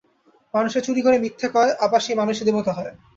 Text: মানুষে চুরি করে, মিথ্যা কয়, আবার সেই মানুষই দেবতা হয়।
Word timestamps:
মানুষে 0.53 0.79
চুরি 0.81 1.01
করে, 1.01 1.17
মিথ্যা 1.19 1.47
কয়, 1.49 1.71
আবার 1.79 1.99
সেই 2.01 2.15
মানুষই 2.15 2.47
দেবতা 2.47 2.71
হয়। 2.73 2.91